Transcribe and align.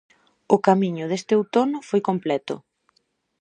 O 0.55 0.57
camiño 0.67 1.05
deste 1.07 1.33
outono 1.39 1.77
foi 1.89 2.01
completo. 2.09 2.55